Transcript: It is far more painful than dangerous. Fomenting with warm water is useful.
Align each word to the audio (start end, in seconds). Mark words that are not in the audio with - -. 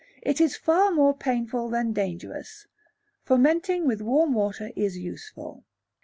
It 0.23 0.41
is 0.41 0.57
far 0.57 0.89
more 0.89 1.15
painful 1.15 1.69
than 1.69 1.93
dangerous. 1.93 2.65
Fomenting 3.23 3.85
with 3.85 4.01
warm 4.01 4.33
water 4.33 4.71
is 4.75 4.97
useful. 4.97 5.63